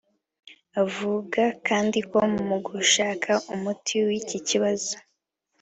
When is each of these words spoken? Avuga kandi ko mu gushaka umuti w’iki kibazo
Avuga 0.83 1.43
kandi 1.67 1.99
ko 2.09 2.17
mu 2.47 2.57
gushaka 2.67 3.31
umuti 3.53 3.95
w’iki 4.07 4.37
kibazo 4.47 4.93